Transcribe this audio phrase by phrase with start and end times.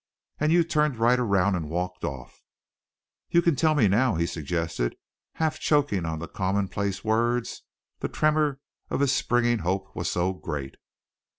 [0.39, 2.41] "And you turned right around and walked off!"
[3.29, 4.95] "You can tell me now," he suggested,
[5.33, 7.61] half choking on the commonplace words,
[7.99, 10.73] the tremor of his springing hope was so great.